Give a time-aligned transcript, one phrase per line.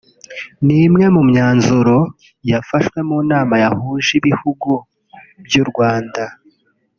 [0.65, 1.97] ni umwe mu myanzuro
[2.51, 4.71] yafashwe mu nama yahuje ibihugu
[5.45, 6.23] by’u Rwanda